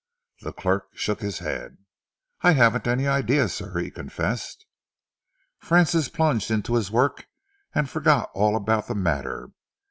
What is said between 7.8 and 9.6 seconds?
forgot all about the matter.